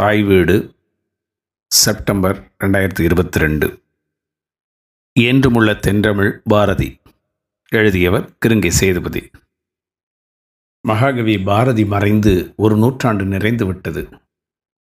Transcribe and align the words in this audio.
தாய் 0.00 0.22
வீடு 0.22 0.74
செப்டம்பர் 1.66 2.52
ரெண்டாயிரத்தி 2.64 3.00
இருபத்தி 3.00 3.38
ரெண்டு. 3.38 3.82
என்றுமுள்ள 5.20 5.78
தென்றமிழ் 5.78 6.40
பாரதி 6.44 7.00
எழுதியவர் 7.68 8.30
கிருங்கை 8.46 8.68
சேதுபதி. 8.68 9.30
மகாகவி 10.80 11.38
பாரதி 11.38 11.84
மறைந்து 11.84 12.54
ஒரு 12.56 12.76
நூற்றாண்டு 12.76 13.24
நிறைந்து 13.24 13.66
விட்டது. 13.66 14.08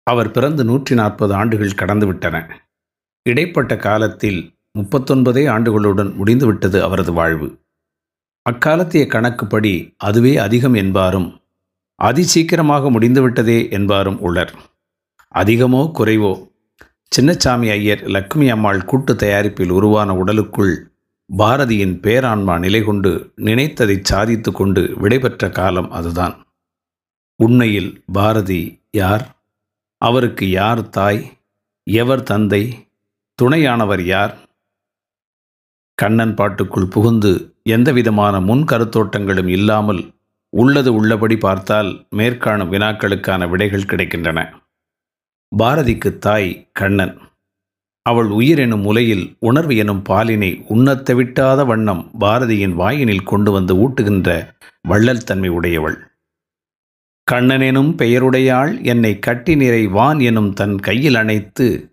அவர் 0.03 0.31
பிறந்து 0.31 0.65
நூற்றி 0.65 0.95
நாற்பது 0.95 1.35
ஆண்டுகள் 1.35 1.69
கடந்துவிட்டன. 1.69 2.55
இடைப்பட்ட 3.23 3.77
காலத்தில் 3.77 4.59
முப்பத்தொன்பதே 4.79 5.51
ஆண்டுகளுடன் 5.51 6.15
முடிந்துவிட்டது 6.15 6.83
அவரது 6.83 7.13
வாழ்வு. 7.13 7.61
அக்காலத்திய 8.43 9.07
கணக்குப்படி 9.07 9.95
அதுவே 9.97 10.37
அதிகம் 10.37 10.75
என்பாரும் 10.75 11.41
அதிசீக்கிரமாக 12.03 12.91
முடிந்துவிட்டதே 12.91 13.71
என்பாரும் 13.71 14.21
உளர். 14.21 14.68
அதிகமோ 15.35 15.91
குறைவோ? 15.95 16.51
சின்னசாமி 17.17 17.71
ஐயர் 17.71 18.03
லக்ஷ்மி 18.03 18.49
அம்மாள் 18.49 18.85
கூட்டு 18.85 19.17
தயாரிப்பில் 19.17 19.71
உருவான 19.71 20.15
உடலுக்குள் 20.15 20.91
பாரதியின் 21.39 22.01
பேரான்மா 22.01 22.59
நிலை 22.59 22.83
கொண்டு 22.83 23.33
நினைத்ததை 23.37 23.99
சாதித்து 24.03 24.53
கொண்டு 24.53 24.95
விடைபெற்ற 25.01 25.51
காலம் 25.51 25.91
அதுதான். 25.91 26.47
உண்மையில் 27.37 28.05
பாரதி 28.13 28.83
யார்? 28.91 29.37
அவருக்கு 29.99 30.51
யார் 30.51 30.89
தாய்? 30.89 31.39
எவர் 31.83 32.23
தந்தை? 32.23 32.89
துணையானவர் 33.43 34.01
யார்? 34.01 34.37
கண்ணன் 35.95 36.35
பாட்டுக்குள் 36.35 36.87
புகுந்து 36.87 37.57
எந்தவிதமான 37.63 38.41
முன் 38.41 38.65
கருத்தோட்டங்களும் 38.65 39.49
இல்லாமல் 39.49 40.15
உள்ளது 40.49 40.95
உள்ளபடி 40.95 41.37
பார்த்தால் 41.37 42.07
மேற்காணும் 42.17 42.71
வினாக்களுக்கான 42.71 43.49
விடைகள் 43.49 43.81
கிடைக்கின்றன. 43.81 44.58
பாரதிக்கு 45.57 46.19
தாய் 46.19 46.69
கண்ணன். 46.73 47.19
அவள் 48.03 48.27
உயிர் 48.27 48.59
எனும் 48.59 48.81
முலையில் 48.81 49.37
உணர்வு 49.39 49.77
எனும் 49.77 50.03
பாலினை 50.09 50.65
உண்ணத் 50.69 51.11
விட்டாத 51.11 51.67
வண்ணம் 51.67 52.11
பாரதியின் 52.21 52.73
வாயினில் 52.73 53.23
கொண்டு 53.23 53.53
வந்து 53.53 53.89
ஊட்டுகின்ற 53.89 54.55
வள்ளல் 54.83 55.25
தன்மை 55.25 55.49
உடையவள். 55.49 55.97
கண்ணனெனும் 57.31 57.97
பெயருடையாள் 57.97 58.85
என்னை 58.85 59.19
கட்டி 59.19 59.57
நிறை 59.57 59.87
வான் 59.87 60.19
எனும் 60.19 60.53
தன் 60.53 60.79
கையில் 60.79 61.15
அணைத்து 61.15 61.93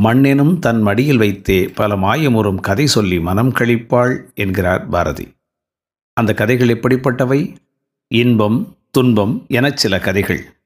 மண்ணெனும் 0.00 0.58
தன் 0.58 0.82
மடியில் 0.82 1.16
வைத்தே 1.16 1.68
பல 1.68 1.96
மாயமுறும் 1.96 2.60
கதை 2.60 2.86
சொல்லி 2.86 3.20
மனம் 3.20 3.52
கழிப்பாள் 3.52 4.34
என்கிறார் 4.34 4.88
பாரதி. 4.88 5.36
அந்த 6.12 6.34
கதைகள் 6.34 6.68
எப்படிப்பட்டவை? 6.68 7.56
இன்பம் 8.08 8.76
துன்பம் 8.90 9.44
எனச் 9.48 9.76
சில 9.76 9.98
கதைகள். 9.98 10.61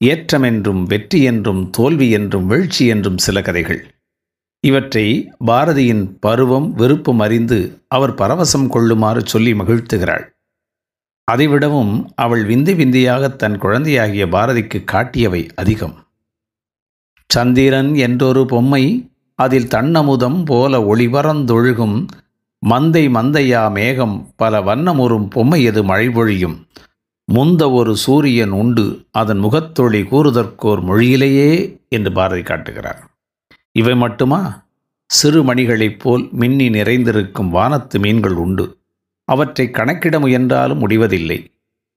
ஏற்றமென்றும் 0.00 0.82
வெற்றி 0.82 1.22
என்றும் 1.22 1.70
தோல்வி 1.70 2.10
என்றும் 2.10 2.46
வீழ்ச்சி 2.46 2.86
என்றும் 2.86 3.18
சில 3.18 3.40
கதைகள். 3.40 3.80
இவற்றை 4.64 5.06
பாரதியின் 5.46 6.04
பருவம் 6.20 6.72
விருப்பம் 6.72 7.18
அறிந்து 7.18 7.58
அவர் 7.88 8.14
பரவசம் 8.14 8.68
கொள்ளுமாறு 8.68 9.26
சொல்லி 9.26 9.52
மகிழ்த்துகிறாள். 9.54 10.24
அதைவிடவும் 11.28 11.94
அவள் 12.14 12.44
விந்தி 12.44 12.74
விந்தியாக 12.74 13.28
தன் 13.28 13.56
குழந்தையாகிய 13.58 14.26
பாரதிக்கு 14.26 14.84
காட்டியவை 14.92 15.42
அதிகம். 15.54 15.96
சந்திரன் 17.30 17.94
என்றொரு 17.94 18.46
பொம்மை 18.46 18.84
அதில் 19.38 19.66
தன்னமுதம் 19.66 20.44
போல 20.44 20.78
ஒளிவரந்தொழுகும் 20.80 21.96
மந்தை 22.62 23.02
மந்தையா 23.10 23.72
மேகம் 23.72 24.32
பல 24.36 24.60
வண்ணமுறும் 24.60 25.26
பொம்மையது 25.34 25.84
மழை 25.84 26.08
பொழியும் 26.08 26.56
முந்த 27.34 27.72
ஒரு 27.72 27.96
சூரியன் 27.96 28.50
உண்டு 28.50 29.06
அதன் 29.10 29.38
முகத்தொழி 29.38 30.02
கூறுதற்கோர் 30.02 30.82
மொழியிலேயே 30.82 31.80
என்று 31.88 32.12
பாரதி 32.12 32.42
காட்டுகிறார். 32.42 33.10
இவை 33.72 33.96
மட்டுமா? 33.96 34.66
சிறு 35.06 35.42
மணிகளைப் 35.42 35.98
போல் 35.98 36.28
மின்னி 36.32 36.68
நிறைந்திருக்கும் 36.68 37.50
வானத்து 37.50 37.98
மீன்கள் 37.98 38.32
உண்டு. 38.32 38.78
அவற்றை 39.24 39.70
கணக்கிட 39.70 40.20
முயன்றாலும் 40.20 40.78
முடிவதில்லை. 40.78 41.52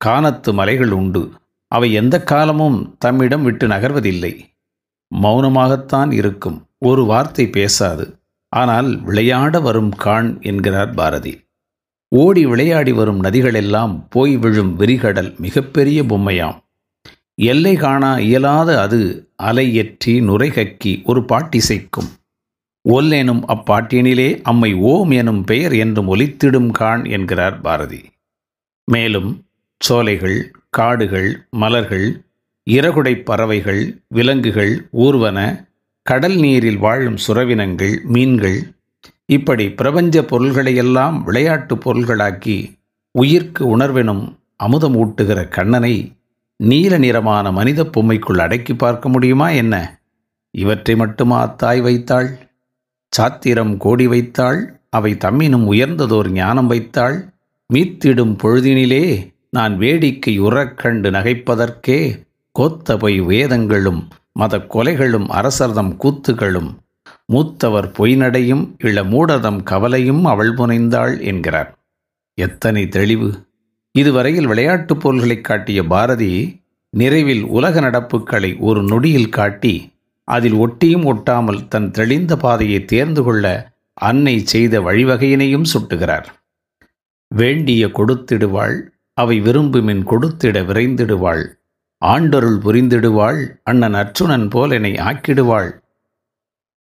கானத்து 0.05 0.53
மலைகள் 0.53 0.91
உண்டு. 0.91 1.31
அவை 1.67 1.93
எந்த 1.93 2.23
காலமும் 2.23 2.95
தம்மிடம் 2.99 3.43
விட்டு 3.43 3.67
நகர்வதில்லை. 3.67 4.39
மௌனமாகத்தான் 5.15 6.11
இருக்கும். 6.11 6.67
ஒரு 6.77 7.05
வார்த்தை 7.05 7.49
பேசாது. 7.49 8.19
ஆனால் 8.49 9.01
விளையாட 9.01 9.59
வரும் 9.59 9.91
காண் 9.91 10.37
என்கிறார் 10.41 10.93
பாரதி. 10.93 11.48
ஓடி 12.11 12.45
விளையாடி 12.45 12.91
வரும் 12.91 13.23
நதிகளெல்லாம் 13.23 13.93
போய் 14.09 14.37
விழும் 14.37 14.79
விரிகடல் 14.79 15.31
மிகப்பெரிய 15.37 16.03
பொம்மையாம். 16.03 16.57
எல்லை 17.35 17.75
காணா 17.75 18.17
இயலாத 18.17 18.69
அது 18.81 19.01
அலையற்றி 19.43 20.13
நுரைகக்கி 20.29 20.93
ஒரு 21.03 21.21
பாட்டிசைக்கும். 21.21 22.09
ஒல் 22.85 23.11
எனும் 23.11 23.43
அப்பாட்டினிலே 23.47 24.41
அம்மை 24.41 24.73
ஓம் 24.73 25.11
எனும் 25.11 25.43
பெயர் 25.43 25.75
என்றும் 25.75 26.07
ஒலித்திடும் 26.07 26.71
காண் 26.71 27.03
என்கிறார் 27.05 27.61
பாரதி. 27.61 28.01
மேலும் 28.87 29.29
சோலைகள் 29.81 30.39
காடுகள் 30.69 31.29
மலர்கள் 31.49 32.07
இறகுடை 32.67 33.13
பறவைகள் 33.23 33.83
விலங்குகள் 34.07 34.73
ஊர்வன 34.97 35.39
கடல் 36.05 36.35
நீரில் 36.35 36.77
வாழும் 36.77 37.17
சுரவினங்கள் 37.27 37.95
மீன்கள் 38.03 38.59
இப்படி 39.29 39.69
பிரபஞ்ச 39.69 40.21
பொருள்களையெல்லாம் 40.21 41.23
விளையாட்டு 41.23 41.75
பொருள்களாக்கி 41.75 42.57
உயிர்க்கு 43.15 43.63
உணர்வெனும் 43.77 44.23
அமுதம் 44.55 44.95
ஊட்டுகிற 44.95 45.47
கண்ணனை 45.47 45.95
நீல 46.59 46.97
நிறமான 46.97 47.51
மனித 47.51 47.83
பொம்மைக்குள் 47.83 48.39
அடக்கி 48.39 48.75
பார்க்க 48.75 49.09
முடியுமா 49.09 49.49
என்ன? 49.49 49.75
இவற்றை 50.53 50.95
மட்டுமா 50.95 51.37
அத்தாய் 51.45 51.81
வைத்தாள்? 51.81 52.29
சாத்திரம் 53.13 53.77
கோடி 53.77 54.07
வைத்தாள்? 54.07 54.59
அவை 54.89 55.11
தம்மினும் 55.13 55.65
உயர்ந்ததோர் 55.65 56.29
ஞானம் 56.31 56.67
வைத்தாள்? 56.67 57.17
மீத்திடும் 57.73 58.35
பொழுதினிலே 58.43 59.05
நான் 59.49 59.77
வேடிக்கை 59.77 60.39
உறக்கண்டு 60.39 61.11
நகைப்பதற்கே 61.11 61.99
கோத்த 62.55 62.97
பொய் 62.97 63.19
வேதங்களும் 63.21 64.01
மத 64.33 64.57
கொலைகளும் 64.57 65.27
அரசர்தம் 65.29 65.93
கூத்துகளும் 65.95 66.69
மூத்தவர் 67.31 67.91
பொய்நடையும் 67.91 68.75
இள 68.77 69.03
மூடதம் 69.03 69.63
கவலையும் 69.63 70.25
அவள் 70.25 70.53
புனைந்தாள் 70.53 71.21
என்கிறார். 71.21 71.77
எத்தனை 72.33 72.87
தெளிவு. 72.87 73.47
இதுவரையில் 73.91 74.47
விளையாட்டுப் 74.47 74.99
பொருள்களைக் 74.99 75.43
காட்டிய 75.43 75.83
பாரதி 75.83 76.61
நிறைவில் 76.97 77.41
உலக 77.41 77.79
நடப்புகளை 77.81 78.57
ஒரு 78.59 78.83
நொடியில் 78.83 79.29
காட்டி 79.29 79.93
அதில் 80.23 80.53
ஒட்டியும் 80.53 81.05
ஒட்டாமல் 81.05 81.67
தன் 81.67 81.91
தெளிந்த 81.91 82.37
பாதையை 82.37 82.85
தேர்ந்து 82.85 83.23
கொள்ள 83.23 83.71
அன்னை 83.93 84.39
செய்த 84.39 84.81
வழிவகையினையும் 84.81 85.65
சுட்டுகிறார். 85.73 86.25
வேண்டிய 87.27 87.87
கொடுத்திடுவாள் 87.87 88.81
அவை 89.13 89.41
விரும்புமின் 89.41 90.03
கொடுத்திட 90.03 90.65
விரைந்திடுவாள். 90.65 91.47
ஆண்டொருள் 91.97 92.57
புரிந்திடுவாள் 92.57 93.47
அண்ணன் 93.63 93.93
அர்ச்சுனன் 93.93 94.49
போல் 94.49 94.71
என்னை 94.71 94.91
ஆக்கிடுவாள். 94.91 95.87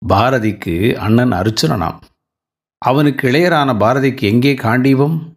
பாரதிக்கு 0.08 0.94
அண்ணன் 0.94 1.32
அர்ச்சுனனாம். 1.32 2.00
அவனுக்கு 2.78 3.30
இளையரான 3.30 3.76
பாரதிக்கு 3.76 4.20
எங்கே 4.20 4.54
காண்டீபம்? 4.54 5.36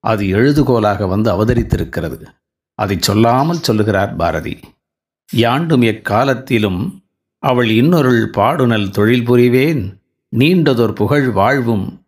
அது 0.00 0.24
எழுதுகோலாக 0.26 1.08
வந்து 1.08 1.28
அவதரித்திருக்கிறது. 1.32 2.22
அதை 2.74 2.96
சொல்லாமல் 3.00 3.62
சொல்லுகிறார் 3.62 4.16
பாரதி. 4.16 4.60
யாண்டும் 5.32 5.82
எக்காலத்திலும் 5.82 7.04
அவள் 7.38 7.68
இன்னொருள் 7.68 8.30
பாடுனல் 8.30 8.90
தொழில் 8.90 9.28
புரிவேன். 9.30 9.94
நீண்டதொர் 10.36 10.94
புகழ் 10.94 11.30
வாழ்வும் 11.30 12.06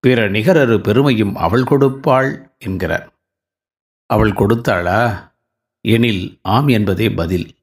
பிற 0.00 0.30
நிகரரு 0.30 0.78
பெருமையும் 0.78 1.36
அவள் 1.36 1.62
கொடுப்பாள் 1.62 2.56
என்கிறார். 2.58 3.12
அவள் 4.06 4.32
கொடுத்தாளா? 4.32 5.30
எனில் 5.80 6.38
ஆம் 6.42 6.68
என்பதே 6.68 7.10
பதில். 7.10 7.57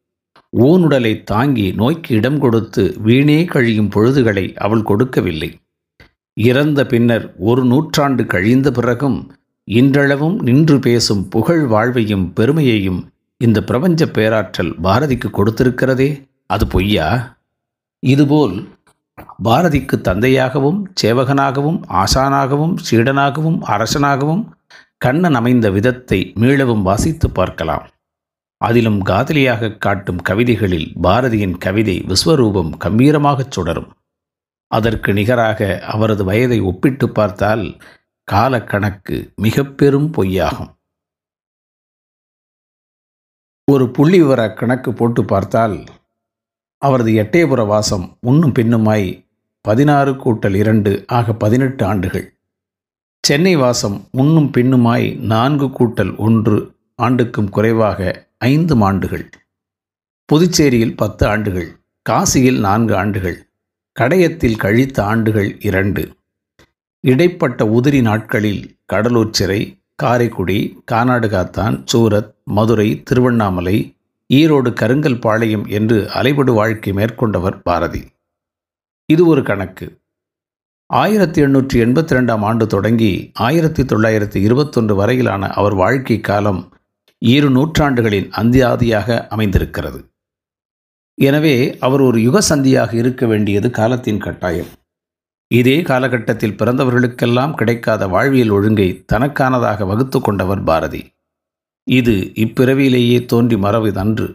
ஊனுடலை 0.64 1.24
தாங்கி 1.24 1.72
நோய்க்கு 1.72 2.16
இடம் 2.16 2.40
கொடுத்து 2.40 2.84
வீணே 3.04 3.46
கழியும் 3.46 3.90
பொழுதுகளை 3.90 4.54
அவள் 4.58 4.84
கொடுக்கவில்லை. 4.84 5.50
இறந்த 6.34 6.86
பின்னர் 6.86 7.26
ஒரு 7.40 7.66
நூற்றாண்டு 7.66 8.26
கழிந்த 8.26 8.72
பிறகும் 8.72 9.18
இன்றளவும் 9.64 10.38
நின்று 10.42 10.80
பேசும் 10.80 11.28
புகழ் 11.28 11.66
வாழ்வையும் 11.66 12.34
பெருமையையும் 12.34 13.02
இந்த 13.38 13.64
பிரபஞ்ச 13.64 14.08
பேராற்றல் 14.08 14.72
பாரதிக்கு 14.82 15.30
கொடுத்திருக்கிறதே? 15.30 16.10
அது 16.48 16.68
பொய்யா? 16.68 17.38
இதுபோல் 18.00 18.56
பாரதிக்கு 19.44 19.96
தந்தையாகவும் 20.02 20.80
சேவகனாகவும் 21.02 21.80
ஆசானாகவும் 22.02 22.76
சீடனாகவும் 22.90 23.60
அரசனாகவும் 23.76 24.44
கண்ணன் 24.98 25.34
அமைந்த 25.34 25.70
விதத்தை 25.70 26.20
மீளவும் 26.40 26.82
வாசித்து 26.82 27.30
பார்க்கலாம். 27.30 27.86
அதிலும் 28.58 29.02
காதலியாக 29.02 29.72
காட்டும் 29.72 30.22
கவிதைகளில் 30.22 30.92
பாரதியின் 31.04 31.58
கவிதை 31.58 32.06
விஸ்வரூபம் 32.08 32.72
கம்பீரமாகச் 32.78 33.52
சுடரும். 33.56 33.92
அதற்கு 34.68 35.14
நிகராக 35.14 35.80
அவரது 35.80 36.24
வயதை 36.24 36.60
ஒப்பிட்டு 36.60 37.10
பார்த்தால் 37.10 37.78
காலக்கணக்கு 38.32 39.36
மிக 39.36 39.64
பெரும் 39.64 40.12
பொய்யாகும். 40.12 40.74
ஒரு 43.72 43.92
புள்ளி 43.92 44.18
விவர 44.18 44.54
கணக்கு 44.54 44.94
போட்டு 44.94 45.26
பார்த்தால் 45.26 45.84
அவரது 46.78 47.12
எட்டயபுர 47.12 47.66
வாசம் 47.66 48.18
முன்னும் 48.22 48.52
பின்னுமாய் 48.52 49.26
பதினாறு 49.62 50.14
கூட்டல் 50.14 50.56
இரண்டு 50.56 51.04
ஆக 51.08 51.34
பதினெட்டு 51.34 51.86
ஆண்டுகள். 51.86 52.38
சென்னை 53.22 53.56
வாசம் 53.56 54.08
முன்னும் 54.12 54.52
பின்னுமாய் 54.58 55.18
நான்கு 55.18 55.66
கூட்டல் 55.66 56.18
ஒன்று 56.18 56.76
ஆண்டுக்கும் 57.02 57.50
குறைவாக 57.50 58.28
ஐந்து 58.48 58.76
ஆண்டுகள் 58.84 59.30
புதுச்சேரியில் 60.30 60.98
பத்து 60.98 61.28
ஆண்டுகள் 61.28 61.70
காசியில் 62.10 62.60
நான்கு 62.60 62.94
ஆண்டுகள் 62.96 63.38
கடையத்தில் 64.00 64.58
கழித்த 64.58 64.98
ஆண்டுகள் 65.04 65.50
இரண்டு. 65.60 66.04
இடைப்பட்ட 67.04 67.66
உதிரி 67.66 68.02
நாட்களில் 68.02 68.64
கடலூர் 68.86 69.32
சிறை 69.32 69.62
காரைக்குடி 69.96 70.58
கானாடுகாத்தான் 70.92 71.76
சூரத் 71.94 72.34
மதுரை 72.44 73.04
திருவண்ணாமலை 73.04 73.78
ஈரோடு 74.34 74.72
கருங்கல் 74.74 75.20
பாளையம் 75.20 75.66
என்று 75.66 75.98
அலைபடு 76.14 76.54
வாழ்க்கை 76.54 76.94
மேற்கொண்டவர் 76.94 77.62
பாரதி. 77.62 78.04
இது 79.06 79.26
ஒரு 79.28 79.44
கணக்கு. 79.44 79.88
ஆயிரத்தி 80.90 81.42
எண்ணூற்றி 81.42 81.78
எண்பத்தி 81.86 82.16
ரெண்டாம் 82.18 82.44
ஆண்டு 82.50 82.68
தொடங்கி 82.68 83.32
ஆயிரத்தி 83.34 83.84
தொள்ளாயிரத்தி 83.84 84.42
இருபத்தொன்று 84.48 84.96
வரையிலான 84.96 85.48
அவர் 85.48 85.76
வாழ்க்கை 85.76 86.20
காலம் 86.20 86.62
இரு 87.34 87.50
நூற்றாண்டுகளின் 87.50 88.28
அந்தியாதியாக 88.40 89.18
அமைந்திருக்கிறது. 89.28 90.00
எனவே 91.18 91.56
அவர் 91.80 92.02
ஒரு 92.02 92.18
யுக 92.22 92.38
சந்தியாக 92.50 92.92
இருக்க 92.94 93.26
வேண்டியது 93.26 93.68
காலத்தின் 93.70 94.24
கட்டாயம். 94.26 94.72
இதே 95.52 95.82
காலகட்டத்தில் 95.82 96.58
பிறந்தவர்களுக்கெல்லாம் 96.60 97.54
கிடைக்காத 97.54 98.08
வாழ்வியல் 98.08 98.50
ஒழுங்கை 98.50 98.88
தனக்கானதாக 99.14 99.86
வகுத்து 99.86 100.20
கொண்டவர் 100.22 100.64
பாரதி. 100.64 101.02
இது 101.88 102.16
இப்பிறவியிலேயே 102.44 103.26
தோன்றி 103.26 103.56
மறவதன்று 103.56 104.28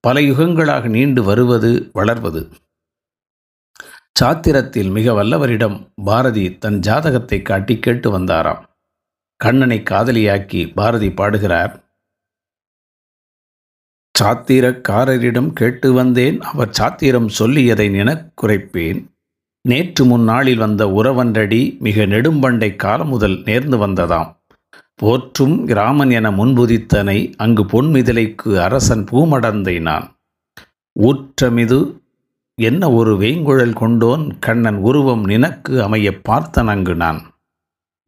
பல 0.00 0.20
யுகங்களாக 0.20 0.88
நீண்டு 0.88 1.20
வருவது 1.22 1.70
வளர்வது. 1.92 2.42
சாத்திரத்தில் 4.12 4.90
மிக 4.90 5.12
வல்லவரிடம் 5.12 5.78
பாரதி 6.04 6.44
தன் 6.62 6.78
ஜாதகத்தை 6.78 7.38
காட்டி 7.42 7.74
கேட்டு 7.78 8.08
வந்தாராம். 8.18 8.60
கண்ணனை 9.40 9.78
காதலியாக்கி 9.90 10.60
பாரதி 10.74 11.08
பாடுகிறார் 11.20 11.72
சாத்திரக்காரரிடம் 14.24 15.52
கேட்டு 15.52 15.92
வந்தேன். 15.92 16.40
அவர் 16.40 16.70
சாத்திரம் 16.70 17.28
சொல்லியதை 17.38 17.88
நினக்குறைப்பேன். 17.90 19.04
நேற்று 19.68 20.04
முன்னாளில் 20.04 20.56
வந்த 20.56 20.86
உறவன்றடி 20.86 21.78
மிக 21.78 22.06
நெடும்பண்டை 22.06 22.76
காலம் 22.76 23.08
முதல் 23.08 23.42
நேர்ந்து 23.42 23.78
வந்ததாம். 23.78 24.36
போற்றும் 24.94 25.66
கிராமன் 25.66 26.10
என 26.10 26.30
முன்புதித்தனை 26.30 27.34
அங்கு 27.36 27.64
பொன்மிதிலைக்கு 27.64 28.60
அரசன் 28.60 29.04
பூமடந்தை 29.04 29.80
நான். 29.80 30.16
ஊற்றமிது 31.02 32.00
என்ன 32.54 32.90
ஒரு 32.92 33.16
வேங்குழல் 33.16 33.72
கொண்டோன்? 33.72 34.38
கண்ணன் 34.38 34.76
உருவம் 34.76 35.24
நினக்கு 35.24 35.82
அமைய 35.82 36.20
பார்த்தன் 36.20 36.68
அங்கு 36.68 36.94
நான். 36.94 37.22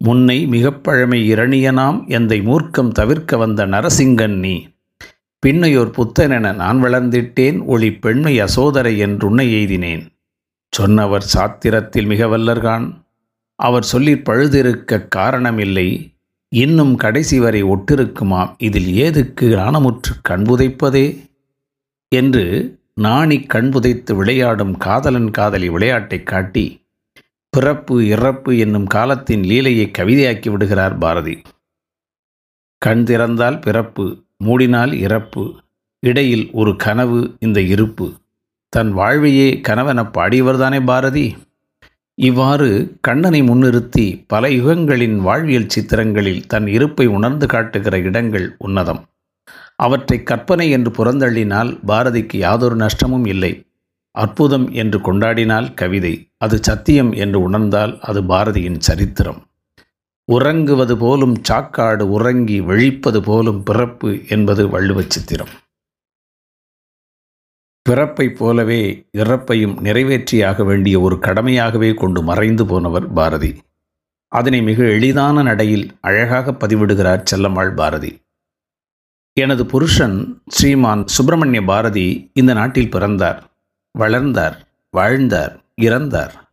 முன்னை 0.04 0.46
மிகப்பழமை 0.46 1.32
இரணியனாம். 1.32 2.04
எந்தை 2.08 2.42
மூர்க்கம் 2.42 2.88
தவிர்க்க 2.88 3.36
வந்த 3.36 3.66
நரசிங்கன் 3.66 4.34
நீ. 4.34 4.68
பின்னையோர் 5.46 5.90
புத்தனென 5.90 6.54
நான் 6.54 6.82
வளர்ந்திட்டேன் 6.82 7.64
ஒளி 7.64 7.92
பெண்மை 7.92 8.40
அசோதரை 8.40 8.98
என்றுன்னை 8.98 9.52
எய்தினேன். 9.52 10.06
சொன்னவர் 10.70 11.22
சாத்திரத்தில் 11.22 12.06
மிக 12.06 12.26
வல்லர்கான். 12.26 13.04
அவர் 13.54 13.84
சொல்லி 13.84 14.14
பழுதிருக்க 14.14 15.08
காரணமில்லை. 15.16 16.14
இன்னும் 16.48 16.96
கடைசி 16.96 17.40
வரை 17.40 17.64
ஒட்டிருக்குமாம். 17.64 18.54
இதில் 18.58 18.94
ஏதுக்கு 18.94 19.56
ஆணமுற்று 19.56 20.20
கண்புதைப்பதே 20.28 21.30
என்று 22.08 22.78
நாணி 22.94 23.36
கண்புதைத்து 23.36 24.14
விளையாடும் 24.14 24.76
காதலன் 24.76 25.30
காதலி 25.30 25.68
விளையாட்டைக் 25.68 26.26
காட்டி 26.26 26.84
பிறப்பு 27.50 28.06
இறப்பு 28.06 28.58
என்னும் 28.58 28.86
காலத்தின் 28.86 29.42
லீலையை 29.42 29.90
கவிதையாக்கி 29.98 30.50
விடுகிறார் 30.50 30.98
பாரதி. 30.98 31.42
கண் 32.78 33.04
திறந்தால் 33.06 33.60
பிறப்பு 33.60 34.25
மூடினால் 34.44 34.92
இறப்பு 34.92 35.54
இடையில் 36.00 36.50
ஒரு 36.52 36.76
கனவு 36.76 37.36
இந்த 37.40 37.60
இருப்பு. 37.60 38.12
தன் 38.68 38.92
வாழ்வையே 38.92 39.60
கனவென 39.68 40.10
பாடியவர்தானே 40.14 40.84
பாரதி? 40.84 41.36
இவ்வாறு 42.14 42.98
கண்ணனை 43.00 43.42
முன்னிறுத்தி 43.42 44.24
பல 44.26 44.48
யுகங்களின் 44.48 45.16
வாழ்வியல் 45.16 45.68
சித்திரங்களில் 45.68 46.46
தன் 46.46 46.66
இருப்பை 46.66 47.06
உணர்ந்து 47.06 47.46
காட்டுகிற 47.46 47.98
இடங்கள் 47.98 48.56
உன்னதம். 48.58 49.02
அவற்றை 49.76 50.22
கற்பனை 50.22 50.70
என்று 50.70 50.90
புறந்தள்ளினால் 50.90 51.78
பாரதிக்கு 51.86 52.36
யாதொரு 52.36 52.76
நஷ்டமும் 52.76 53.26
இல்லை. 53.26 53.66
அற்புதம் 54.10 54.70
என்று 54.72 54.98
கொண்டாடினால் 54.98 55.74
கவிதை 55.74 56.28
அது 56.38 56.58
சத்தியம் 56.62 57.12
என்று 57.12 57.40
உணர்ந்தால் 57.40 57.98
அது 58.00 58.22
பாரதியின் 58.22 58.78
சரித்திரம். 58.78 59.45
உறங்குவது 60.30 60.96
போலும் 60.96 61.42
சாக்காடு 61.48 62.00
உறங்கி 62.00 62.60
விழிப்பது 62.60 63.22
போலும் 63.22 63.62
பிறப்பு 63.62 64.26
என்பது 64.28 64.62
வள்ளுவச்சித்திரம் 64.66 65.52
பிறப்பைப் 67.90 68.36
போலவே 68.38 69.08
இறப்பையும் 69.12 69.74
நிறைவேற்றியாக 69.82 70.64
வேண்டிய 70.64 71.00
ஒரு 71.00 71.16
கடமையாகவே 71.16 71.94
கொண்டு 71.94 72.22
மறைந்து 72.22 72.66
போனவர் 72.66 73.12
பாரதி. 73.12 73.60
அதனை 74.28 74.62
மிக 74.62 74.84
எளிதான 74.84 75.42
நடையில் 75.42 75.98
அழகாக 76.00 76.52
பதிவிடுகிறார் 76.52 77.22
செல்லம்மாள் 77.30 77.74
பாரதி. 77.74 78.22
எனது 79.32 79.66
புருஷன் 79.66 80.42
ஸ்ரீமான் 80.48 81.06
சுப்பிரமணிய 81.06 81.62
பாரதி 81.64 82.30
இந்த 82.34 82.52
நாட்டில் 82.52 82.90
பிறந்தார் 82.90 83.40
வளர்ந்தார் 83.90 84.68
வாழ்ந்தார் 84.90 85.54
இறந்தார். 85.80 86.45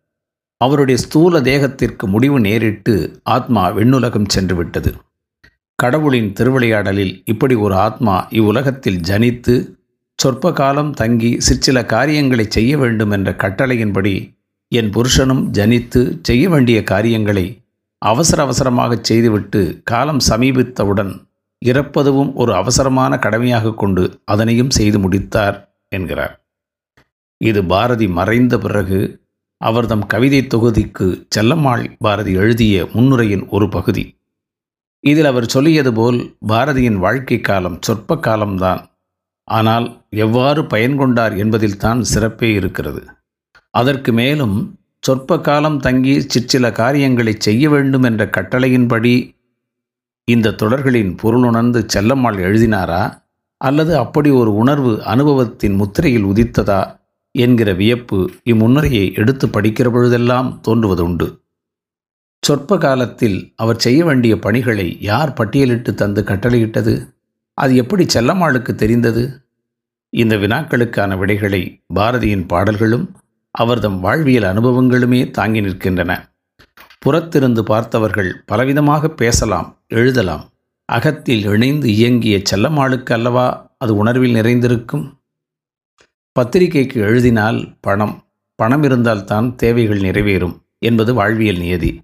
அவருடைய 0.64 0.98
ஸ்தூல 1.04 1.40
தேகத்திற்கு 1.42 2.06
முடிவு 2.14 2.38
நேரிட்டு 2.40 2.94
ஆத்மா 3.36 3.64
விண்ணுலகம் 3.78 4.32
சென்று 4.36 4.56
விட்டது. 4.56 4.92
கடவுளின் 5.80 6.30
திருவிளையாடலில் 6.40 7.14
இப்படி 7.26 7.56
ஒரு 7.66 7.76
ஆத்மா 7.86 8.16
இவ்வுலகத்தில் 8.40 9.00
ஜனித்து 9.10 9.56
சொற்ப 10.20 10.52
காலம் 10.54 10.92
தங்கி 11.02 11.32
சிற்சில 11.40 11.78
காரியங்களை 11.94 12.46
செய்ய 12.50 12.74
வேண்டும் 12.78 13.14
என்ற 13.16 13.30
கட்டளையின்படி 13.44 14.14
என் 14.72 14.90
புருஷனும் 14.90 15.44
ஜனித்து 15.58 16.02
செய்ய 16.22 16.44
வேண்டிய 16.50 16.80
காரியங்களை 16.92 17.46
அவசர 18.02 18.40
அவசரமாக 18.44 18.94
செய்துவிட்டு 19.02 19.62
காலம் 19.84 20.22
சமீபித்தவுடன் 20.30 21.12
இறப்பதுவும் 21.62 22.32
ஒரு 22.34 22.52
அவசரமான 22.56 23.20
கடமையாக 23.26 23.74
கொண்டு 23.74 24.04
அதனையும் 24.26 24.74
செய்து 24.78 24.98
முடித்தார் 25.00 25.58
என்கிறார். 25.96 26.34
இது 27.42 27.62
பாரதி 27.64 28.08
மறைந்த 28.18 28.58
பிறகு 28.58 29.00
அவர் 29.64 29.86
தம் 29.86 30.06
கவிதை 30.06 30.48
தொகுதிக்கு 30.48 31.28
செல்லம்மாள் 31.36 31.84
பாரதி 32.00 32.34
எழுதிய 32.34 32.86
முன்னுரையின் 32.94 33.50
ஒரு 33.50 33.70
பகுதி. 33.70 34.18
இதில் 35.00 35.26
அவர் 35.26 35.46
சொல்லியது 35.46 35.94
போல் 35.94 36.38
பாரதியின் 36.48 36.98
வாழ்க்கை 36.98 37.42
காலம் 37.42 37.78
சொற்ப 37.82 38.18
காலம்தான். 38.18 38.82
ஆனால் 39.48 40.06
எவ்வாறு 40.10 40.66
பயன் 40.66 40.98
கொண்டார் 40.98 41.38
என்பதில்தான் 41.38 42.02
சிறப்பே 42.02 42.54
இருக்கிறது. 42.54 43.04
அதற்கு 43.70 44.12
மேலும் 44.14 44.58
சொற்ப 45.00 45.40
காலம் 45.40 45.80
தங்கி 45.80 46.22
சிற்சில 46.22 46.72
காரியங்களை 46.72 47.36
செய்ய 47.38 47.70
வேண்டும் 47.70 48.04
என்ற 48.04 48.26
கட்டளையின்படி 48.26 49.16
இந்த 50.28 50.52
தொடர்களின் 50.52 51.14
பொருளுணர்ந்து 51.24 51.80
செல்லம்மாள் 51.94 52.38
எழுதினாரா? 52.48 53.04
அல்லது 53.58 53.98
அப்படி 53.98 54.30
ஒரு 54.30 54.56
உணர்வு 54.56 55.04
அனுபவத்தின் 55.04 55.74
முத்திரையில் 55.74 56.26
உதித்ததா? 56.26 56.82
என்கிற 57.38 57.74
வியப்பு 57.74 58.32
இம்முன்னுரையை 58.46 59.14
எடுத்து 59.14 59.48
படிக்கிற 59.48 59.92
பொழுதெல்லாம் 59.92 60.62
தோன்றுவதுண்டு. 60.68 61.40
சொற்ப 62.40 62.78
காலத்தில் 62.78 63.54
அவர் 63.56 63.80
செய்ய 63.80 64.06
வேண்டிய 64.06 64.40
பணிகளை 64.40 64.98
யார் 65.02 65.34
பட்டியலிட்டு 65.34 65.94
தந்து 65.94 66.22
கட்டளையிட்டது? 66.22 67.16
அது 67.54 67.76
எப்படி 67.76 68.06
செல்லம்மாளுக்கு 68.14 68.76
தெரிந்தது? 68.76 69.42
இந்த 70.10 70.36
வினாக்களுக்கான 70.36 71.18
விடைகளை 71.18 71.82
பாரதியின் 71.96 72.48
பாடல்களும் 72.48 73.12
அவர்தம் 73.52 74.00
வாழ்வியல் 74.00 74.44
அனுபவங்களுமே 74.44 75.32
தாங்கி 75.32 75.62
நிற்கின்றன. 75.62 76.30
புறத்திருந்து 77.06 77.62
பார்த்தவர்கள் 77.62 78.44
பலவிதமாக 78.52 79.08
பேசலாம் 79.08 79.82
எழுதலாம். 79.88 80.50
அகத்தில் 80.86 81.46
இணைந்து 81.46 81.90
இயங்கிய 81.90 82.42
செல்லம்மாளுக்கு 82.52 83.12
அல்லவா 83.12 83.76
அது 83.78 83.96
உணர்வில் 83.96 84.32
நிறைந்திருக்கும்? 84.32 85.23
பத்திரிகைக்கு 86.36 87.02
எழுதினால் 87.02 87.78
பணம் 87.82 88.28
பணம் 88.56 88.84
இருந்தால்தான் 88.84 89.56
தேவைகள் 89.56 90.00
நிறைவேறும் 90.00 90.62
என்பது 90.78 91.14
வாழ்வியல் 91.14 91.58
நியதி. 91.58 92.02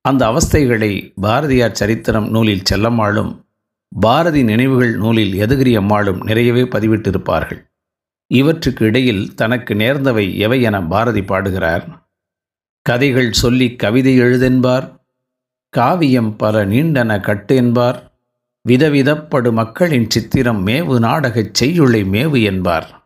அந்த 0.00 0.26
அவஸ்தைகளை 0.26 1.12
பாரதியார் 1.20 1.72
சரித்திரம் 1.72 2.30
நூலில் 2.30 2.62
செல்லம்மாளும் 2.70 3.44
பாரதி 4.00 4.42
நினைவுகள் 4.44 4.96
நூலில் 4.96 5.32
எதுகிரி 5.34 5.76
அம்மாளும் 5.76 6.20
நிறையவே 6.24 6.62
பதிவிட்டிருப்பார்கள். 6.62 7.60
இவற்றுக்கு 8.26 8.86
இடையில் 8.86 9.34
தனக்கு 9.34 9.74
நேர்ந்தவை 9.74 10.36
எவை 10.36 10.62
என 10.62 10.82
பாரதி 10.82 11.22
பாடுகிறார். 11.22 12.08
கதைகள் 12.82 13.32
சொல்லி 13.32 13.76
கவிதை 13.76 14.16
எழுதென்பார் 14.16 15.06
காவியம் 15.68 16.36
பல 16.36 16.66
நீண்டன 16.66 17.20
கட்டு 17.20 17.56
என்பார் 17.56 18.12
விதவிதப்படு 18.68 19.52
மக்களின் 19.52 20.10
சித்திரம் 20.10 20.66
மேவு 20.66 20.98
நாடகச் 20.98 21.54
செய்யுளை 21.54 22.04
மேவு 22.04 22.42
என்பார். 22.42 22.99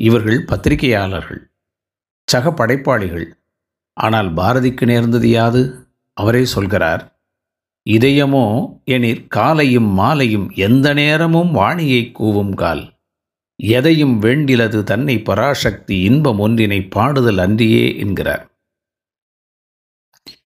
இவர்கள் 0.00 0.44
பத்திரிகையாளர்கள் 0.44 1.40
சக 2.28 2.50
படைப்பாளிகள். 2.50 3.28
ஆனால் 3.92 4.34
பாரதிக்கு 4.34 4.84
நேர்ந்தது 4.84 5.28
யாது? 5.28 5.62
அவரே 6.12 6.44
சொல்கிறார் 6.44 7.02
இதயமோ 7.86 8.44
எனிற் 8.84 9.26
காலையும் 9.26 9.90
மாலையும் 9.90 10.50
எந்த 10.66 10.86
நேரமும் 10.94 11.54
வாணியை 11.54 12.02
கூவும் 12.18 12.54
கால். 12.54 12.82
எதையும் 13.56 14.22
வேண்டிலது 14.22 14.82
தன்னை 14.82 15.16
பராசக்தி 15.20 15.96
இன்பம் 16.00 16.38
ஒன்றினை 16.38 16.80
பாடுதல் 16.88 17.38
அன்றியே 17.38 17.96
என்கிறார். 17.98 18.44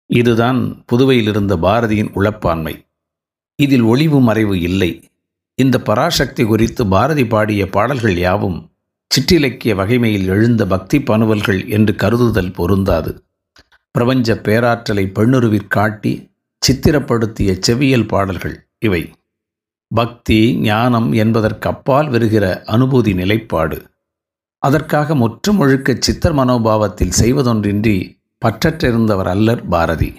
இதுதான் 0.05 0.83
புதுவையில் 0.86 1.27
இருந்த 1.27 1.53
பாரதியின் 1.57 2.12
உளப்பான்மை 2.13 2.75
இதில் 3.60 3.81
ஒளிவு 3.81 4.19
மறைவு 4.19 4.55
இல்லை. 4.62 4.91
இந்த 5.60 5.75
பராசக்தி 5.79 6.43
குறித்து 6.45 6.83
பாரதி 6.88 7.25
பாடிய 7.25 7.63
பாடல்கள் 7.69 8.17
யாவும் 8.17 8.60
சிற்றிலக்கிய 9.13 9.75
வகைமையில் 9.75 10.25
எழுந்த 10.25 10.65
பக்தி 10.65 11.01
பனுவல்கள் 11.01 11.67
என்று 11.67 11.93
கருதுதல் 11.93 12.53
பொருந்தாது. 12.53 13.24
பிரபஞ்ச 13.91 14.38
பேராற்றலை 14.38 15.12
பெண்ணுருவிற்காட்டி 15.15 16.29
சித்திரப்படுத்திய 16.60 17.60
செவியல் 17.67 18.08
பாடல்கள் 18.08 18.67
இவை. 18.79 19.13
பக்தி 19.88 20.58
ஞானம் 20.58 21.13
என்பதற்கப்பால் 21.13 22.10
வருகிற 22.10 22.63
அனுபூதி 22.67 23.13
நிலைப்பாடு. 23.13 23.91
அதற்காக 24.58 25.15
முற்றுமுழுக்க 25.15 25.96
சித்தர் 26.00 26.36
மனோபாவத்தில் 26.36 27.13
செய்வதொன்றின்றி 27.20 28.22
பற்றற்றிருந்தவர் 28.46 29.27
அல்லர் 29.27 29.67
பாரதி. 29.67 30.13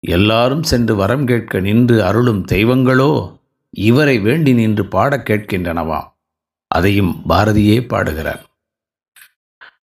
எல்லாரும் 0.00 0.62
சென்று 0.62 0.96
வரம் 0.96 1.24
கேட்க 1.24 1.60
நின்று 1.60 2.04
அருளும் 2.04 2.44
தெய்வங்களோ 2.44 3.38
இவரை 3.70 4.18
வேண்டி 4.18 4.52
நின்று 4.52 4.86
பாடக் 4.86 5.28
கேட்கின்றனவாம் 5.28 6.14
அதையும் 6.68 7.22
பாரதியே 7.28 7.86
பாடுகிறார். 7.86 8.42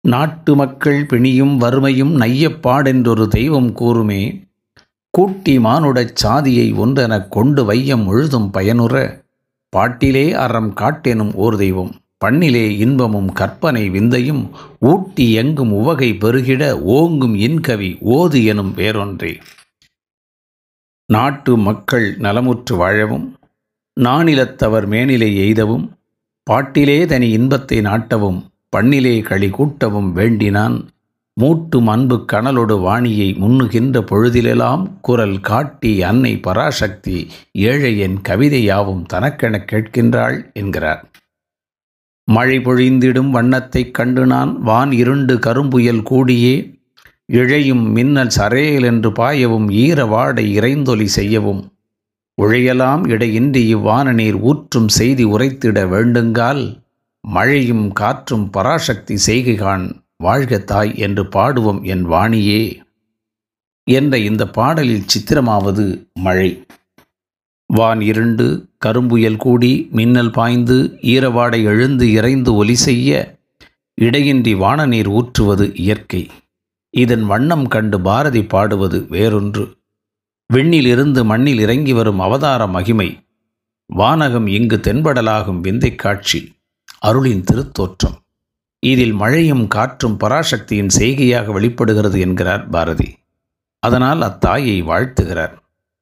நாட்டு 0.00 0.54
மக்கள் 0.56 1.06
பிணியும் 1.06 1.56
வறுமையும் 1.56 2.20
நையப்பாடென்றொரு 2.20 3.28
தெய்வம் 3.28 3.72
கூறுமே 3.72 4.44
கூட்டி 5.10 5.58
மானுடச் 5.58 6.16
சாதியை 6.16 6.72
ஒன்றெனக் 6.72 7.28
கொண்டு 7.28 7.64
வையம் 7.64 8.02
முழுதும் 8.02 8.50
பயனுற 8.52 8.94
பாட்டிலே 9.68 10.32
அறம் 10.32 10.72
காட்டெனும் 10.74 11.34
ஓர் 11.34 11.56
தெய்வம் 11.56 11.92
பண்ணிலே 12.24 12.64
இன்பமும் 12.78 13.32
கற்பனை 13.32 13.90
விந்தையும் 13.90 14.50
ஊட்டி 14.80 15.32
எங்கும் 15.32 15.72
உவகை 15.72 16.10
பெருகிட 16.12 16.62
ஓங்கும் 16.72 17.34
இன்கவி 17.34 17.90
ஓது 18.16 18.44
எனும் 18.44 18.72
வேறொன்றே. 18.76 19.40
நாட்டு 21.06 21.56
மக்கள் 21.56 22.16
நலமுற்று 22.18 22.76
வாழவும் 22.76 23.36
நானிலத்தவர் 24.00 24.86
மேனிலை 24.86 25.30
எய்தவும் 25.36 25.86
பாட்டிலே 26.50 27.06
தனி 27.06 27.30
இன்பத்தை 27.30 27.78
நாட்டவும் 27.78 28.42
பண்ணிலே 28.76 29.22
களி 29.22 29.46
கூட்டவும் 29.46 30.12
வேண்டினான். 30.12 30.88
மூட்டும் 31.40 31.84
அன்பு 31.84 32.25
கனலொடு 32.32 32.78
வாணியை 32.78 33.38
முன்னுகின்ற 33.38 34.00
பொழுதிலெல்லாம் 34.00 34.92
குரல் 35.00 35.40
காட்டி 35.40 36.02
அன்னை 36.02 36.38
பராசக்தி 36.38 37.26
ஏழையன் 37.58 38.16
கவிதையாவும் 38.28 39.04
தனக்கெனக் 39.12 39.68
கேட்கின்றாள் 39.72 40.52
என்கிறார். 40.52 41.11
மழை 42.25 42.58
பொழிந்திடும் 42.58 43.30
வண்ணத்தைக் 43.30 43.94
கண்டு 43.94 44.26
நான் 44.26 44.62
வான் 44.62 44.92
இருண்டு 44.92 45.38
கரும்புயல் 45.38 46.02
கூடியே. 46.02 46.80
இழையும் 47.32 47.90
மின்னல் 47.90 48.30
சரேல் 48.38 48.82
என்று 48.82 49.11
பாயவும் 49.11 49.70
ஈர 49.70 50.04
வாடை 50.04 50.52
இறைந்தொலி 50.52 51.06
செய்யவும் 51.06 51.71
உழையலாம் 52.40 53.08
இடையின்றி 53.08 53.74
இவ்வான 53.74 54.12
நீர் 54.12 54.34
ஊற்றும் 54.34 54.88
செய்தி 54.88 55.24
உரைத்திட 55.24 55.84
வேண்டுங்கால் 55.86 56.82
மழையும் 57.20 57.92
காற்றும் 57.92 58.50
பராசக்தி 58.50 59.16
செய்கைகான் 59.26 60.00
வாழ்க 60.16 60.58
தாய் 60.58 60.98
என்று 60.98 61.28
பாடுவோம் 61.28 61.82
என் 61.82 62.08
வாணியே. 62.08 62.78
என்ற 63.84 64.18
இந்த 64.18 64.48
பாடலில் 64.48 65.04
சித்திரமாவது 65.14 66.06
மழை. 66.14 66.64
வான் 67.66 68.00
இருண்டு 68.00 68.66
கரும்புயல் 68.86 69.36
கூடி 69.36 69.88
மின்னல் 69.90 70.30
பாய்ந்து 70.30 70.98
ஈரவாடை 71.02 71.62
எழுந்து 71.62 72.12
இறைந்து 72.12 72.54
ஒலி 72.54 72.74
செய்ய 72.74 73.38
இடையின்றி 73.94 74.54
வானநீர் 74.54 75.08
ஊற்றுவது 75.08 75.70
இயற்கை. 75.74 76.30
இதன் 76.90 77.24
வண்ணம் 77.24 77.68
கண்டு 77.68 78.00
பாரதி 78.00 78.44
பாடுவது 78.44 78.98
வேறொன்று. 79.10 79.81
விண்ணிலிருந்து 80.52 81.25
மண்ணில் 81.25 81.59
இறங்கி 81.59 81.92
வரும் 81.92 82.21
அவதார 82.21 82.66
மகிமை. 82.66 83.26
வானகம் 83.87 84.47
இங்கு 84.47 84.76
தென்படலாகும் 84.76 85.61
விந்தைக் 85.61 85.99
காட்சி 85.99 86.52
அருளின் 86.99 87.44
திருத்தோற்றம். 87.52 88.16
இதில் 88.78 89.12
மழையும் 89.12 89.66
காற்றும் 89.66 90.18
பராசக்தியின் 90.21 90.90
செய்கையாக 90.99 91.52
வெளிப்படுகிறது 91.52 92.21
என்கிறார் 92.21 92.68
பாரதி. 92.68 93.18
அதனால் 93.78 94.21
அத்தாயை 94.21 94.82
வாழ்த்துகிறார். 94.82 95.52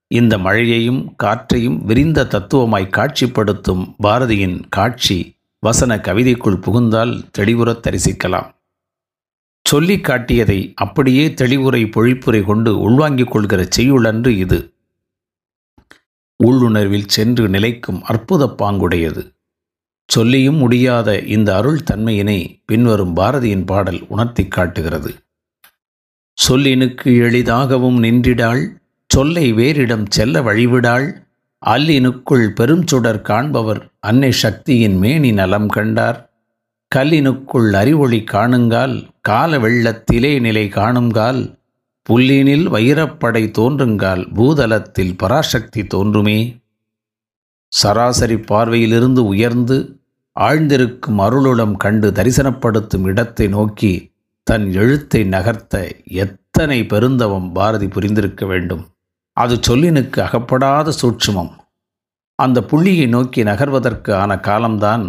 இந்த 0.09 0.39
மழையையும் 0.39 1.17
காற்றையும் 1.17 1.85
விரிந்த 1.85 2.25
தத்துவமாய் 2.25 2.89
காட்சிப்படுத்தும் 2.89 3.95
பாரதியின் 4.03 4.63
காட்சி 4.69 5.37
வசன 5.59 5.97
கவிதைக்குள் 5.97 6.61
புகுந்தால் 6.61 7.25
தெளிவுறத் 7.39 7.87
தரிசிக்கலாம். 7.87 8.51
சொல்லி 9.65 9.97
காட்டியதை 9.97 10.73
அப்படியே 10.75 11.29
தெளிவுரை 11.29 11.85
பொழிப்புரை 11.87 12.45
கொண்டு 12.45 12.81
உள்வாங்கிக் 12.81 13.31
கொள்கிற 13.31 13.67
செய்யுளன்று 13.69 14.37
இது. 14.37 14.73
உள்ளுணர்வில் 16.45 17.07
சென்று 17.07 17.49
நிலைக்கும் 17.49 18.03
அற்புத 18.03 18.55
பாங்குடையது. 18.59 19.33
சொல்லியும் 20.07 20.57
முடியாத 20.57 21.19
இந்த 21.19 21.57
அருள் 21.57 21.81
தன்மையினை 21.91 22.63
பின்வரும் 22.65 23.17
பாரதியின் 23.17 23.67
பாடல் 23.67 24.07
உணர்த்தி 24.09 24.49
காட்டுகிறது. 24.49 25.15
சொல்லினுக்கு 26.49 27.05
எளிதாகவும் 27.05 28.03
நின்றிடாள் 28.03 28.69
சொல்லை 29.07 29.53
வேறிடம் 29.53 30.07
செல்ல 30.09 30.41
வழிவிடாள் 30.41 31.13
அல்லினுக்குள் 31.67 32.47
பெருஞ்சுடர் 32.61 33.23
காண்பவர் 33.23 33.91
அன்னை 34.01 34.33
சக்தியின் 34.33 34.97
மேனி 34.97 35.33
நலம் 35.33 35.69
கண்டார். 35.69 36.30
கல்லினுக்குள் 36.95 37.73
அறிவொளி 37.73 38.19
காணுங்கால் 38.33 38.95
கால 39.21 39.59
வெள்ளத்திலே 39.59 40.41
நிலை 40.41 40.65
காணுங்கால் 40.69 41.43
புல்லினில் 42.07 42.67
வைரப்படை 42.69 43.43
தோன்றுங்கால் 43.59 44.23
பூதலத்தில் 44.35 45.15
பராசக்தி 45.17 45.83
தோன்றுமே. 45.87 46.39
சராசரி 47.73 48.39
பார்வையிலிருந்து 48.51 49.23
உயர்ந்து 49.33 49.77
ஆழ்ந்திருக்கும் 50.37 51.19
அருளுளம் 51.19 51.77
கண்டு 51.77 52.11
தரிசனப்படுத்தும் 52.11 53.07
இடத்தை 53.07 53.49
நோக்கி 53.49 53.93
தன் 54.47 54.67
எழுத்தை 54.73 55.23
நகர்த்த 55.25 55.75
எத்தனை 56.05 56.81
பெருந்தவம் 56.85 57.49
பாரதி 57.53 57.87
புரிந்திருக்க 57.87 58.45
வேண்டும். 58.47 58.85
அது 59.37 59.55
சொல்லினுக்கு 59.69 60.21
அகப்படாத 60.21 60.93
சூட்சுமம். 61.03 61.53
அந்த 62.39 62.59
புள்ளியை 62.65 63.07
நோக்கி 63.07 63.43
நகர்வதற்கு 63.43 64.13
ஆன 64.15 64.41
காலம்தான் 64.41 65.05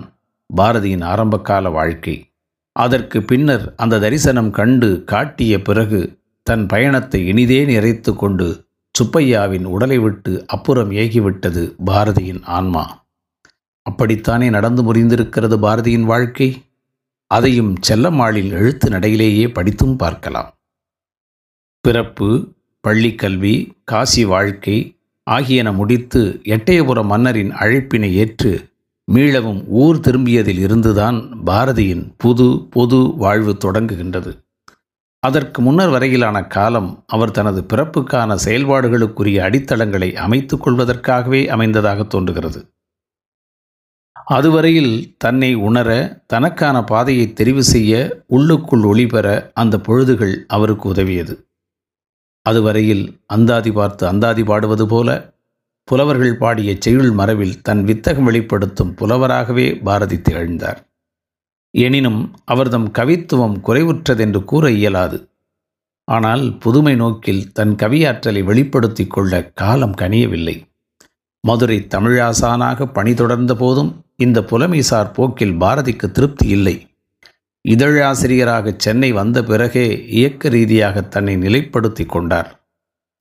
பாரதியின் 0.56 1.04
ஆரம்பகால 1.04 1.70
வாழ்க்கை. 1.70 2.34
அதற்கு 2.72 3.24
பின்னர் 3.24 3.74
அந்த 3.78 4.00
தரிசனம் 4.00 4.52
கண்டு 4.52 5.04
காட்டிய 5.04 5.62
பிறகு 5.62 6.20
தன் 6.44 6.66
பயணத்தை 6.66 7.28
இனிதே 7.28 7.66
நிறைத்து 7.66 8.16
கொண்டு 8.16 8.68
சுப்பையாவின் 8.96 9.64
உடலை 9.64 9.98
விட்டு 9.98 10.48
அப்புறம் 10.48 10.92
ஏகிவிட்டது 10.92 11.74
பாரதியின் 11.86 12.44
ஆன்மா. 12.44 13.06
அப்படித்தானே 13.82 14.50
நடந்து 14.50 14.94
முறிந்திருக்கிறது 14.94 15.58
பாரதியின் 15.58 16.04
வாழ்க்கை? 16.04 16.64
அதையும் 17.28 17.76
செல்லம்மாளில் 17.90 18.52
எழுத்து 18.52 18.90
நடையிலேயே 18.90 19.54
படித்தும் 19.54 19.96
பார்க்கலாம். 19.96 20.54
பிறப்பு 21.82 22.54
பள்ளிக்கல்வி 22.88 23.72
காசி 23.84 24.26
வாழ்க்கை 24.26 24.98
ஆகியன 25.24 25.72
முடித்து 25.72 26.42
எட்டயபுரம் 26.44 27.06
மன்னரின் 27.06 27.52
அழைப்பினை 27.52 28.12
ஏற்று 28.14 28.71
மீளவும் 29.08 29.64
ஊர் 29.68 30.00
திரும்பியதில் 30.00 30.58
இருந்துதான் 30.58 31.18
பாரதியின் 31.46 32.14
புது 32.18 32.68
பொது 32.70 33.00
வாழ்வு 33.16 33.54
தொடங்குகின்றது. 33.66 34.32
அதற்கு 35.24 35.62
முன்னர் 35.62 35.90
வரையிலான 35.90 36.38
காலம் 36.48 37.04
அவர் 37.08 37.32
தனது 37.32 37.62
பிறப்புக்கான 37.62 38.38
செயல்பாடுகளுக்குரிய 38.46 39.40
அடித்தளங்களை 39.40 40.16
அமைத்துக் 40.16 40.68
கொள்வதற்காகவே 40.68 41.42
அமைந்ததாக 41.56 42.08
தோன்றுகிறது. 42.08 42.62
அதுவரையில் 44.26 45.16
தன்னை 45.18 45.52
உணர 45.56 45.90
தனக்கான 46.34 46.84
பாதையை 46.84 47.34
தெரிவு 47.36 47.60
செய்ய 47.60 48.24
உள்ளுக்குள் 48.28 48.84
ஒளிபெற 48.84 49.28
அந்த 49.54 49.78
பொழுதுகள் 49.78 50.36
அவருக்கு 50.48 50.90
உதவியது. 50.90 51.36
அதுவரையில் 52.46 53.06
அந்தாதி 53.26 53.72
பார்த்து 53.72 54.08
அந்தாதி 54.08 54.44
பாடுவது 54.44 54.88
போல 54.88 55.10
புலவர்கள் 55.84 56.38
பாடிய 56.38 56.76
செய்யுள் 56.80 57.12
மரபில் 57.12 57.62
தன் 57.62 57.84
வித்தகம் 57.84 58.24
வெளிப்படுத்தும் 58.24 58.96
புலவராகவே 58.96 59.82
பாரதி 59.84 60.22
திகழ்ந்தார். 60.22 60.90
எனினும் 61.72 62.34
அவர்தம் 62.46 62.92
கவித்துவம் 62.92 63.58
குறைவுற்றதென்று 63.66 64.44
கூற 64.44 64.72
இயலாது. 64.72 65.30
ஆனால் 66.04 66.58
புதுமை 66.58 66.96
நோக்கில் 66.96 67.52
தன் 67.52 67.76
கவியாற்றலை 67.76 68.44
வெளிப்படுத்திக் 68.44 69.10
கொள்ள 69.10 69.52
காலம் 69.54 69.96
கனியவில்லை. 69.96 70.70
மதுரை 71.40 71.88
தமிழாசானாக 71.90 72.94
பணி 72.94 73.14
தொடர்ந்த 73.14 73.56
போதும் 73.56 74.06
இந்த 74.16 74.42
புலமைசார் 74.42 75.14
போக்கில் 75.14 75.58
பாரதிக்கு 75.58 76.12
திருப்தி 76.12 76.48
இல்லை. 76.48 76.88
இதழாசிரியராக 77.62 78.74
சென்னை 78.78 79.12
வந்த 79.12 79.44
பிறகே 79.44 80.06
இயக்க 80.08 80.50
ரீதியாக 80.50 81.02
தன்னை 81.02 81.38
நிலைப்படுத்தி 81.38 82.06
கொண்டார். 82.06 82.61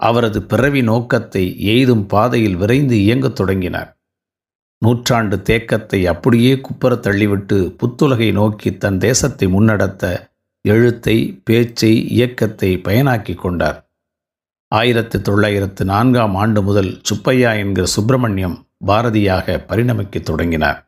அவரது 0.01 0.43
பிறவி 0.43 0.83
நோக்கத்தை 0.83 1.45
எய்தும் 1.61 2.07
பாதையில் 2.07 2.57
விரைந்து 2.57 2.97
இயங்கத் 2.97 3.35
தொடங்கினார். 3.35 3.91
நூற்றாண்டு 4.79 5.37
தேக்கத்தை 5.37 6.05
அப்படியே 6.05 6.53
குப்புறத் 6.55 7.07
தள்ளிவிட்டு 7.07 7.59
புத்துலகை 7.77 8.33
நோக்கி 8.33 8.77
தன் 8.77 8.99
தேசத்தை 8.99 9.49
முன்னடத்த 9.49 10.31
எழுத்தை 10.65 11.17
பேச்சை 11.45 11.93
இயக்கத்தை 12.09 12.71
பயனாக்கி 12.77 13.35
கொண்டார். 13.35 13.79
ஆயிரத்து 14.75 15.23
தொள்ளாயிரத்து 15.23 15.85
நான்காம் 15.85 16.35
ஆண்டு 16.35 16.63
முதல் 16.63 17.01
சுப்பையா 17.03 17.53
என்கிற 17.53 17.87
சுப்பிரமணியம் 17.87 18.57
பாரதியாக 18.87 19.57
பரிணமிக்கத் 19.69 20.29
தொடங்கினார். 20.31 20.81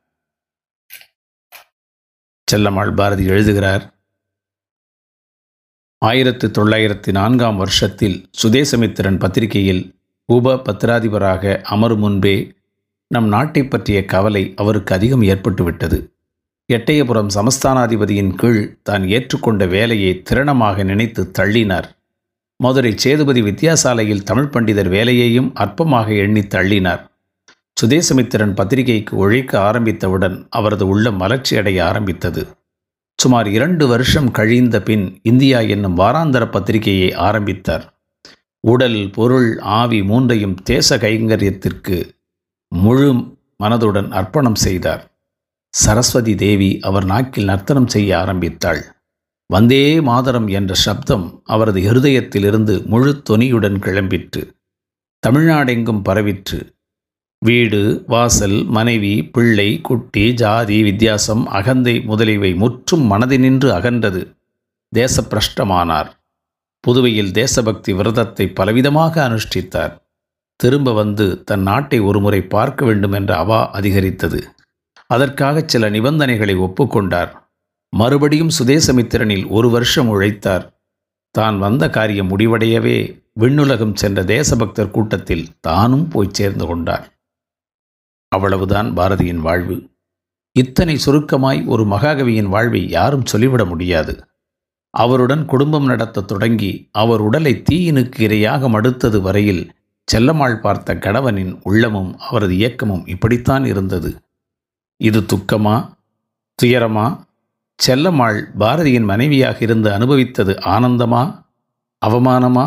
செல்லம்மாள் 2.49 2.95
பாரதி 2.95 3.25
எழுதுகிறார் 3.25 3.85
ஆயிரத்து 6.09 6.51
தொள்ளாயிரத்து 6.51 7.13
நான்காம் 7.13 7.57
வருஷத்தில் 7.57 8.17
சுதேசமித்திரன் 8.43 9.19
பத்திரிகையில் 9.19 9.83
உப 10.25 10.55
பத்திராதிபராக 10.55 11.61
அமரும் 11.63 11.99
முன்பே 11.99 12.53
நம் 13.07 13.29
நாட்டை 13.29 13.63
பற்றிய 13.65 14.05
கவலை 14.05 14.53
அவருக்கு 14.57 14.95
அதிகம் 14.95 15.23
ஏற்பட்டுவிட்டது. 15.23 15.99
எட்டயபுரம் 16.73 17.31
சமஸ்தானாதிபதியின் 17.35 18.35
கீழ் 18.35 18.79
தான் 18.83 19.03
ஏற்றுக்கொண்ட 19.03 19.69
வேலையை 19.69 20.23
திறனமாக 20.31 20.85
நினைத்து 20.85 21.31
தள்ளினார். 21.39 21.89
மதுரை 22.57 22.93
சேதுபதி 22.97 23.43
வித்யாசாலையில் 23.43 24.23
தமிழ் 24.23 24.53
பண்டிதர் 24.53 24.89
வேலையையும் 24.89 25.53
அற்பமாக 25.55 26.17
எண்ணி 26.17 26.41
தள்ளினார். 26.41 27.03
சுதேசமித்திரன் 27.77 28.55
பத்திரிகைக்கு 28.55 29.17
உழைக்க 29.17 29.61
ஆரம்பித்தவுடன் 29.61 30.47
அவரது 30.51 30.87
உள்ளம் 30.89 31.21
மலர்ச்சியடைய 31.21 31.83
ஆரம்பித்தது. 31.83 32.43
சுமார் 33.23 33.49
இரண்டு 33.49 33.87
வருஷம் 33.87 34.31
கழிந்த 34.31 34.83
பின் 34.83 35.21
இந்தியா 35.23 35.59
என்னும் 35.61 35.97
வாராந்தர 35.99 36.51
பத்திரிகையை 36.51 37.15
ஆரம்பித்தார். 37.15 37.85
உடல் 38.61 39.11
பொருள் 39.11 39.59
ஆவி 39.59 40.03
மூன்றையும் 40.03 40.55
தேச 40.55 40.97
கைங்கரியத்திற்கு 40.97 41.97
முழு 42.69 43.39
மனதுடன் 43.63 44.09
அர்ப்பணம் 44.11 44.55
செய்தார். 44.55 45.03
சரஸ்வதி 45.69 46.35
தேவி 46.35 46.79
அவர் 46.81 47.05
நாக்கில் 47.05 47.45
நர்த்தனம் 47.45 47.87
செய்ய 47.87 48.19
ஆரம்பித்தாள். 48.19 48.83
வந்தே 49.47 50.01
மாதரம் 50.01 50.49
என்ற 50.49 50.75
சப்தம் 50.75 51.41
அவரது 51.45 51.81
இருதயத்திலிருந்து 51.81 52.85
முழு 52.85 53.23
தொனியுடன் 53.31 53.79
கிளம்பிற்று. 53.79 54.43
தமிழ்நாடெங்கும் 55.27 56.03
பரவிற்று. 56.03 56.61
வீடு 57.45 58.05
வாசல் 58.07 58.65
மனைவி 58.65 59.25
பிள்ளை 59.25 59.81
குட்டி 59.81 60.35
ஜாதி 60.35 60.83
வித்தியாசம் 60.83 61.47
அகந்தை 61.47 62.05
முதலியவை 62.05 62.55
முற்றும் 62.55 63.11
மனதினின்று 63.11 63.69
அகன்றது. 63.79 64.21
தேசப்பிரஷ்டமானார். 64.95 66.11
புதுவையில் 66.81 67.33
தேசபக்தி 67.33 67.93
விரதத்தை 67.93 68.53
பலவிதமாக 68.61 69.15
அனுஷ்டித்தார். 69.29 69.95
திரும்ப 70.57 70.93
வந்து 70.93 71.45
தன் 71.45 71.63
நாட்டை 71.63 71.99
ஒருமுறை 72.01 72.41
பார்க்க 72.43 72.85
வேண்டும் 72.85 73.13
என்ற 73.13 73.37
அவா 73.37 73.71
அதிகரித்தது. 73.71 74.41
அதற்காக 75.07 75.65
சில 75.67 75.91
நிபந்தனைகளை 75.91 76.57
ஒப்புக்கொண்டார். 76.57 77.33
மறுபடியும் 77.89 78.53
சுதேசமித்திரனில் 78.59 79.49
ஒரு 79.49 79.71
வருஷம் 79.71 80.09
உழைத்தார். 80.09 80.67
தான் 81.31 81.59
வந்த 81.59 81.91
காரியம் 81.91 82.39
முடிவடையவே 82.39 83.21
விண்ணுலகம் 83.41 83.95
சென்ற 83.95 84.25
தேசபக்தர் 84.25 84.91
கூட்டத்தில் 84.91 85.49
தானும் 85.61 86.09
போய் 86.09 86.29
சேர்ந்து 86.33 86.67
கொண்டார். 86.67 87.07
அவ்வளவுதான் 88.33 88.97
பாரதியின் 88.97 89.41
வாழ்வு. 89.41 89.91
இத்தனை 90.53 90.99
சுருக்கமாய் 91.07 91.67
ஒரு 91.67 91.85
மகாகவியின் 91.85 92.49
வாழ்வை 92.49 92.89
யாரும் 92.89 93.27
சொல்லிவிட 93.27 93.65
முடியாது. 93.65 94.15
அவருடன் 94.91 95.45
குடும்பம் 95.45 95.85
நடத்த 95.85 96.21
தொடங்கி 96.21 96.89
அவர் 96.93 97.21
உடலை 97.21 97.63
தீயினுக்கு 97.71 98.19
இரையாக 98.19 98.69
மடுத்தது 98.69 99.21
வரையில் 99.21 99.63
செல்லம்மாள் 100.13 100.61
பார்த்த 100.61 100.97
கணவனின் 100.99 101.61
உள்ளமும் 101.63 102.19
அவரது 102.19 102.57
இயக்கமும் 102.57 103.07
இப்படித்தான் 103.07 103.65
இருந்தது. 103.65 104.11
இது 104.97 105.21
துக்கமா? 105.21 105.77
துயரமா? 106.63 107.07
செல்லம்மாள் 107.87 108.41
பாரதியின் 108.59 109.05
மனைவியாக 109.05 109.59
இருந்து 109.61 109.91
அனுபவித்தது 109.91 110.55
ஆனந்தமா? 110.73 111.23
அவமானமா? 112.07 112.67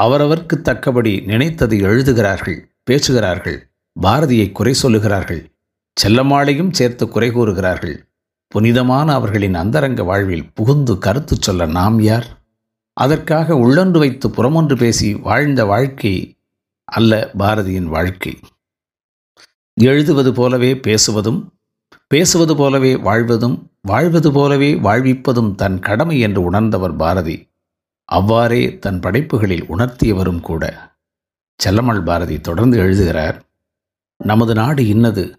அவரவர்க்கு 0.00 0.56
தக்கபடி 0.62 1.24
நினைத்தது 1.24 1.78
எழுதுகிறார்கள் 1.78 2.58
பேசுகிறார்கள். 2.84 3.58
பாரதியை 4.02 4.52
குறை 4.52 4.74
சொல்லுகிறார்கள் 4.82 5.54
செல்லம்மாளையும் 6.04 6.72
சேர்த்து 6.72 7.08
குறை 7.08 7.30
கூறுகிறார்கள். 7.30 8.08
புனிதமான 8.48 9.12
அவர்களின் 9.12 9.54
அந்தரங்க 9.54 10.02
வாழ்வில் 10.02 10.52
புகுந்து 10.52 10.98
கருத்து 10.98 11.36
சொல்ல 11.40 11.66
நாம் 11.66 12.00
யார்? 12.00 12.44
அதற்காக 12.92 13.54
உள்ளொன்று 13.54 13.98
வைத்து 13.98 14.28
புறமொன்று 14.28 14.76
பேசி 14.76 15.14
வாழ்ந்த 15.14 15.64
வாழ்க்கை 15.64 16.38
அல்ல 16.84 17.30
பாரதியின் 17.38 17.84
வாழ்க்கை. 17.84 18.38
எழுதுவது 19.74 20.32
போலவே 20.32 20.74
பேசுவதும் 20.74 21.48
பேசுவது 22.06 22.56
போலவே 22.56 22.96
வாழ்வதும் 22.96 23.70
வாழ்வது 23.82 24.32
போலவே 24.32 24.74
வாழ்விப்பதும் 24.74 25.54
தன் 25.54 25.78
கடமை 25.78 26.20
என்று 26.20 26.42
உணர்ந்தவர் 26.42 26.96
பாரதி. 26.96 27.50
அவ்வாறே 28.04 28.78
தன் 28.78 29.00
படைப்புகளில் 29.00 29.64
உணர்த்தியவரும் 29.64 30.40
கூட. 30.40 30.94
செல்லம்மாள் 31.64 32.04
பாரதி 32.04 32.40
தொடர்ந்து 32.40 32.78
எழுதுகிறார் 32.78 33.45
நமது 34.16 34.54
நாடு 34.54 34.86
இன்னது. 34.86 35.38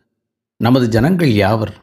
நமது 0.58 0.90
ஜனங்கள் 0.90 1.30
யாவர்? 1.30 1.74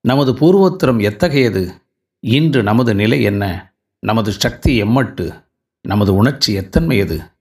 நமது 0.00 0.32
பூர்வோத்திரம் 0.32 1.02
எத்தகையது? 1.02 1.72
இன்று 2.20 2.62
நமது 2.62 2.94
நிலை 2.94 3.22
என்ன? 3.22 3.74
நமது 3.98 4.32
சக்தி 4.32 4.82
எம்மட்டு? 4.82 5.44
நமது 5.82 6.14
உணர்ச்சி 6.14 6.58
எத்தன்மையது? 6.58 7.32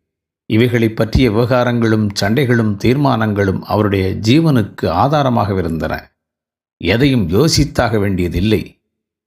இவைகளை 0.46 0.90
பற்றிய 0.90 1.32
விவகாரங்களும் 1.32 2.10
சண்டைகளும் 2.20 2.76
தீர்மானங்களும் 2.76 3.60
அவருடைய 3.60 4.10
ஜீவனுக்கு 4.10 4.82
ஆதாரமாகவிருந்தன. 4.82 6.02
எதையும் 6.78 7.30
யோசித்தாக 7.30 8.00
வேண்டியதில்லை. 8.00 8.80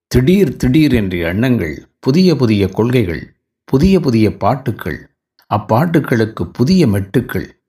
திடீர் 0.07 0.57
திடீர் 0.57 0.93
என்ற 0.93 1.17
எண்ணங்கள் 1.17 1.89
புதிய 1.99 2.37
புதிய 2.37 2.69
கொள்கைகள் 2.69 3.35
புதிய 3.65 4.01
புதிய 4.01 4.37
பாட்டுக்கள் 4.37 5.11
அப்பாட்டுக்களுக்கு 5.55 6.43
புதிய 6.43 6.87
மெட்டுக்கள் 6.87 7.60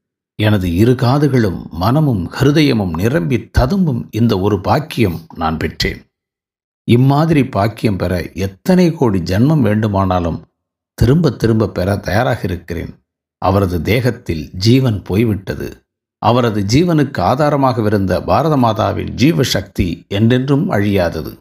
எனது 0.41 0.67
இரு 0.75 0.93
காதுகளும் 1.01 1.59
மனமும் 1.69 2.23
ஹிருதயமும் 2.31 2.93
நிரம்பி 2.93 3.37
ததும்பும் 3.57 4.01
இந்த 4.11 4.33
ஒரு 4.39 4.57
பாக்கியம் 4.61 5.19
நான் 5.35 5.57
பெற்றேன். 5.57 6.01
இம்மாதிரி 6.87 7.43
பாக்கியம் 7.47 7.97
பெற 7.97 8.13
எத்தனை 8.45 8.85
கோடி 8.91 9.19
ஜன்மம் 9.21 9.61
வேண்டுமானாலும் 9.61 10.39
திரும்ப 10.97 11.31
திரும்ப 11.31 11.67
பெற 11.67 11.97
தயாராக 11.97 12.41
இருக்கிறேன். 12.43 12.91
அவரது 13.41 13.77
தேகத்தில் 13.81 14.43
ஜீவன் 14.53 15.01
போய்விட்டது. 15.01 15.69
அவரது 16.21 16.59
ஜீவனுக்கு 16.73 17.19
ஆதாரமாகவிருந்த 17.29 18.13
பாரத 18.25 18.55
மாதாவின் 18.57 19.11
ஜீவ 19.21 19.43
சக்தி 19.43 19.87
என்றென்றும் 20.07 20.65
அழியாதது. 20.71 21.31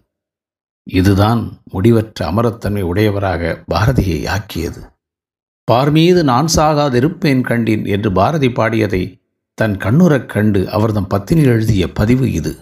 இதுதான் 0.87 1.43
முடிவற்ற 1.73 2.19
அமரத்தன்மை 2.31 2.83
உடையவராக 2.93 3.63
பாரதியை 3.75 4.21
ஆக்கியது. 4.29 4.83
பார் 5.71 5.91
மீது 5.91 6.25
நான் 6.25 6.47
சாகாதிருப்பேன் 6.57 7.41
கண்டேன் 7.41 7.85
என்று 7.85 8.13
பாரதி 8.13 8.49
பாடியதை 8.49 9.21
தன் 9.55 9.77
கண்ணுறக் 9.77 10.27
கண்டு 10.27 10.71
அவர்தம் 10.71 11.07
பத்தினி 11.07 11.43
எழுதிய 11.43 11.93
பதிவு 11.93 12.33
இது. 12.33 12.59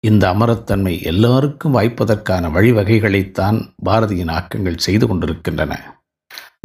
இந்த 0.00 0.32
அமரத்தன்மை 0.32 1.02
எல்லாருக்கும் 1.02 1.74
வாய்ப்பதற்கான 1.74 2.50
வழிவகைகளைத்தான் 2.50 3.74
பாரதியின் 3.84 4.30
ஆக்கங்கள் 4.30 4.76
செய்து 4.76 5.06
கொண்டிருக்கின்றன. 5.06 6.00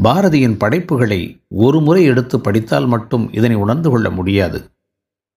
பாரதியின் 0.04 0.58
படைப்புகளை 0.58 1.42
ஒரு 1.48 1.82
முறை 1.82 2.04
எடுத்து 2.04 2.40
படித்தால் 2.40 2.86
மட்டும் 2.86 3.34
இதனை 3.34 3.56
உணர்ந்து 3.56 3.90
கொள்ள 3.90 4.10
முடியாது. 4.10 4.72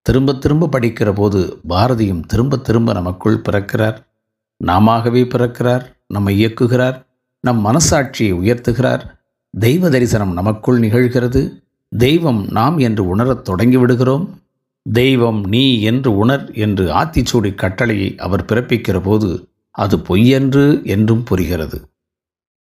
திரும்ப 0.02 0.34
திரும்ப 0.34 0.68
படிக்கிற 0.72 1.14
போது 1.14 1.60
பாரதியும் 1.68 2.20
திரும்ப 2.20 2.56
திரும்ப 2.56 2.92
நமக்குள் 2.92 3.42
பிறக்கிறார். 3.50 3.96
நாமவே 4.64 5.24
பிறக்கிறார் 5.24 5.84
நம்மை 6.06 6.44
இயக்குகிறார் 6.44 7.06
நம் 7.40 7.66
மனசாட்சியை 7.66 8.32
உயர்த்துகிறார். 8.32 9.22
தெய்வ 9.58 9.88
தரிசனம் 9.88 10.32
நமக்குள் 10.32 10.80
நிகழ்கிறது. 10.80 11.62
தெய்வம் 11.88 12.46
நாம் 12.50 12.78
என்று 12.78 13.06
உணரத் 13.06 13.48
தொடங்கிவிடுகிறோம். 13.48 14.28
தெய்வம் 14.92 15.44
நீ 15.44 15.82
என்று 15.82 16.16
உணர் 16.16 16.52
என்று 16.52 16.84
ஆத்திச்சூடி 16.94 17.54
கட்டளையை 17.54 18.14
அவர் 18.16 18.44
பிறப்பிக்கிற 18.44 19.02
போது 19.02 19.48
அது 19.70 19.96
பொய்யன்று 19.96 20.84
என்றும் 20.84 21.22
புரிகிறது. 21.22 21.78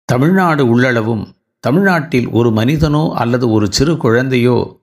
தமிழ்நாடு 0.05 0.63
உள்ளளவும் 0.67 1.25
தமிழ்நாட்டில் 1.61 2.29
ஒரு 2.29 2.51
மனிதனோ 2.51 3.13
அல்லது 3.13 3.51
ஒரு 3.51 3.67
சிறு 3.71 3.97
குழந்தையோ 3.97 4.81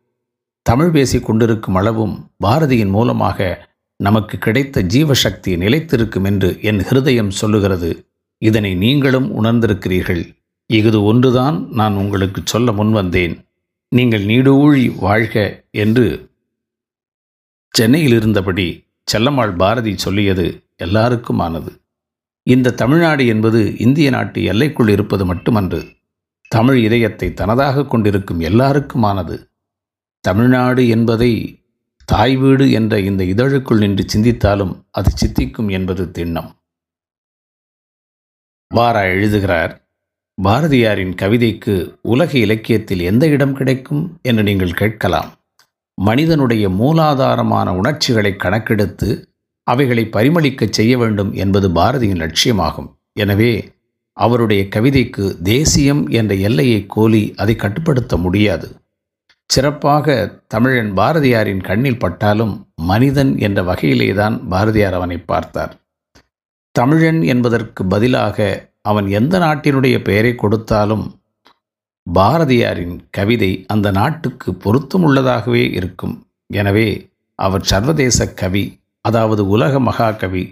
தமிழ் 0.61 0.89
பேசிக் 0.89 1.25
கொண்டிருக்கும் 1.25 1.75
அளவும் 1.75 2.29
பாரதியின் 2.45 2.89
மூலமாக 2.89 3.69
நமக்கு 3.95 4.37
கிடைத்த 4.37 4.83
ஜீவசக்தி 4.83 5.51
நிலைத்திருக்கும் 5.57 6.23
என்று 6.23 6.57
என் 6.61 6.79
ஹிருதயம் 6.79 7.29
சொல்லுகிறது. 7.29 8.05
இதனை 8.37 8.75
நீங்களும் 8.75 9.43
உணர்ந்திருக்கிறீர்கள். 9.43 10.23
இஃது 10.77 11.03
ஒன்றுதான் 11.03 11.67
நான் 11.69 11.93
உங்களுக்கு 11.93 12.41
சொல்ல 12.45 12.71
முன்வந்தேன். 12.71 13.35
நீங்கள் 13.89 14.25
நீடூழி 14.25 14.99
வாழ்க 14.99 15.65
என்று 15.71 16.05
சென்னையில் 17.69 18.11
இருந்தபடி 18.11 18.67
செல்லம்மாள் 19.11 19.55
பாரதி 19.55 19.97
சொல்லியது 19.97 20.45
எல்லாருக்குமானது. 20.83 21.71
இந்த 22.43 22.73
தமிழ்நாடு 22.73 23.27
என்பது 23.27 23.77
இந்திய 23.77 24.09
நாட்டு 24.09 24.43
எல்லைக்குள் 24.43 24.89
இருப்பது 24.89 25.25
மட்டுமன்று 25.25 25.81
தமிழ் 26.47 26.79
இதயத்தை 26.83 27.33
தனதாக 27.33 27.85
கொண்டிருக்கும் 27.85 28.39
எல்லாருக்குமானது. 28.39 29.35
தமிழ்நாடு 30.19 30.87
என்பதை 30.87 31.31
தாய் 32.05 32.35
வீடு 32.35 32.71
என்ற 32.71 32.99
இந்த 32.99 33.23
இதழுக்குள் 33.23 33.77
நின்று 33.77 34.03
சிந்தித்தாலும் 34.13 34.73
அது 34.91 35.09
சித்திக்கும் 35.11 35.69
என்பது 35.69 36.03
திண்ணம். 36.17 36.51
வாரா 38.71 39.01
எழுதுகிறார் 39.03 39.73
பாரதியாரின் 40.41 41.13
கவிதைக்கு 41.21 41.95
உலக 42.01 42.37
இலக்கியத்தில் 42.37 43.01
எந்த 43.01 43.27
இடம் 43.27 43.53
கிடைக்கும் 43.53 44.17
என்று 44.21 44.43
நீங்கள் 44.43 44.73
கேட்கலாம். 44.73 45.31
மனிதனுடைய 45.97 46.69
மூலாதாரமான 46.69 47.69
உணர்ச்சிகளை 47.69 48.35
கணக்கெடுத்து 48.35 49.09
அவைகளை 49.63 50.09
பரிமளிக்கச் 50.11 50.71
செய்ய 50.71 50.97
வேண்டும் 50.97 51.33
என்பது 51.33 51.69
பாரதியின் 51.69 52.21
லட்சியமாகும். 52.23 52.89
எனவே 53.13 53.71
அவருடைய 54.13 54.67
கவிதைக்கு 54.67 55.41
தேசியம் 55.41 56.07
என்ற 56.07 56.35
எல்லையை 56.35 56.85
கோலி 56.87 57.33
அதை 57.37 57.55
கட்டுப்படுத்த 57.55 58.17
முடியாது. 58.17 58.67
சிறப்பாக 59.45 60.35
தமிழன் 60.47 60.93
பாரதியாரின் 60.93 61.63
கண்ணில் 61.63 61.99
பட்டாலும் 61.99 62.67
மனிதன் 62.75 63.37
என்ற 63.37 63.61
வகையிலேதான் 63.61 64.47
பாரதியார் 64.47 64.93
அவனை 64.93 65.17
பார்த்தார். 65.17 65.73
தமிழன் 66.71 67.21
என்பதற்கு 67.21 67.85
பதிலாக 67.85 68.71
அவன் 68.89 69.07
எந்த 69.19 69.35
நாட்டினுடைய 69.43 69.95
பெயரை 70.07 70.33
கொடுத்தாலும் 70.35 71.05
பாரதியாரின் 72.07 72.95
கவிதை 73.17 73.51
அந்த 73.73 73.87
நாட்டுக்கு 73.99 74.49
பொருத்தமுள்ளதாகவே 74.63 75.63
இருக்கும். 75.79 76.15
எனவே 76.59 76.89
அவர் 77.39 77.63
சர்வதேச 77.71 78.27
கவி 78.41 78.65
அதாவது 79.05 79.43
உலக 79.53 79.79
மகாகவி 79.87 80.43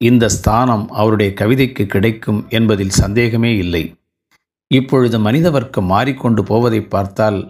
இந்த 0.00 0.24
ஸ்தானம் 0.36 0.84
அவருடைய 1.00 1.30
கவிதைக்கு 1.40 1.84
கிடைக்கும் 1.94 2.40
என்பதில் 2.58 2.94
சந்தேகமே 3.02 3.50
இல்லை. 3.64 3.82
இப்பொழுது 4.70 5.16
மனித 5.26 5.46
வர்க்கம் 5.56 5.90
மாறிக்கொண்டு 5.94 6.42
போவதை 6.50 6.80
பார்த்தால் 6.94 7.40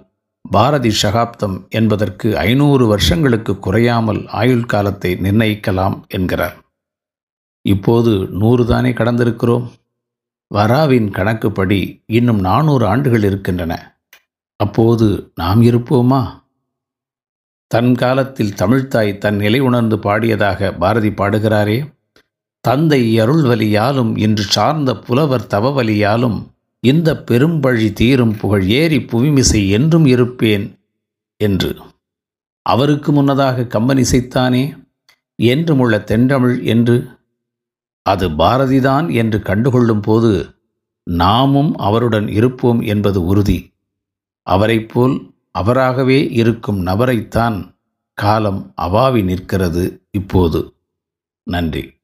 பாரதி 0.45 0.91
சகாப்தம் 1.03 1.57
என்பதற்கு 1.79 2.29
ஐநூறு 2.49 2.85
வருஷங்களுக்கு 2.93 3.53
குறையாமல் 3.67 4.21
ஆயுள் 4.41 4.67
காலத்தை 4.73 5.11
நிர்ணயிக்கலாம் 5.25 5.97
என்கிறார். 6.17 6.57
இப்போது 7.65 8.13
நூறு 8.41 8.65
தானே 8.73 8.91
கடந்திருக்கிறோம்? 9.01 9.67
வராவின் 10.53 11.11
கணக்குப்படி 11.11 12.03
இன்னும் 12.07 12.41
நானூறு 12.41 12.87
ஆண்டுகள் 12.87 13.23
இருக்கின்றன. 13.23 14.01
அப்போது 14.57 15.33
நாம் 15.35 15.63
இருப்போமா? 15.63 16.43
தன் 17.67 17.95
காலத்தில் 17.95 18.55
தமிழ்த்தாய் 18.55 19.19
தன் 19.19 19.37
நிலை 19.37 19.61
உணர்ந்து 19.61 19.97
பாடியதாக 19.97 20.79
பாரதி 20.79 21.09
பாடுகிறாரே. 21.09 21.95
தந்தை 22.61 23.21
அருள்வலியாலும் 23.21 24.19
இன்று 24.19 24.43
சார்ந்த 24.43 24.97
புலவர் 24.97 25.47
தவவலியாலும் 25.51 26.47
இந்த 26.81 27.25
பெரும்பழி 27.31 27.93
தீரும் 27.93 28.37
புகழ் 28.37 28.67
ஏறி 28.67 28.99
புவிமிசை 28.99 29.69
என்றும் 29.69 30.07
இருப்பேன் 30.07 30.79
என்று. 31.37 31.77
அவருக்கு 32.63 33.13
முன்னதாக 33.13 33.61
கம்பனிசைத்தானே 33.63 34.65
என்றுமுள்ள 35.43 36.05
தென்றமிழ் 36.05 36.63
என்று 36.63 36.97
அது 38.03 38.29
பாரதிதான் 38.31 39.13
என்று 39.13 39.39
கண்டுகொள்ளும் 39.39 40.03
போது 40.03 40.55
நாமும் 41.03 41.77
அவருடன் 41.77 42.29
இருப்போம் 42.29 42.81
என்பது 42.81 43.25
உறுதி. 43.25 43.75
அவரைப் 44.43 44.89
போல் 44.89 45.35
அவராகவே 45.51 46.29
இருக்கும் 46.31 46.87
நபரைத்தான் 46.87 47.75
காலம் 48.15 48.75
அவாவி 48.83 49.25
நிற்கிறது 49.25 50.07
இப்போது. 50.11 50.75
நன்றி. 51.43 52.02